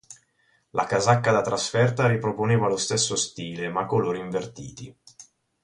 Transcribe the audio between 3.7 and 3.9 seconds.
a